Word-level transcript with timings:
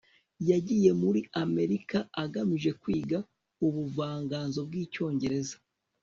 yagiye 0.49 0.91
muri 1.01 1.21
amerika 1.43 1.97
agamije 2.23 2.71
kwiga 2.81 3.17
ubuvanganzo 3.65 4.59
bw'icyongereza 4.67 5.55